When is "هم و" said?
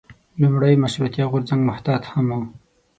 2.11-2.41